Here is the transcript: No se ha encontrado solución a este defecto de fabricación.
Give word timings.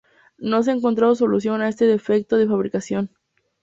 No 0.39 0.63
se 0.63 0.71
ha 0.71 0.73
encontrado 0.73 1.13
solución 1.13 1.61
a 1.61 1.69
este 1.69 1.85
defecto 1.85 2.35
de 2.37 2.47
fabricación. 2.47 3.11